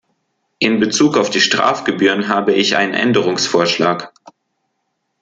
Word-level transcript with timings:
In 0.57 0.79
bezug 0.79 1.15
auf 1.15 1.29
die 1.29 1.39
Strafgebühren 1.39 2.27
habe 2.27 2.53
ich 2.55 2.75
einen 2.75 2.95
Änderungsvorschlag. 2.95 4.11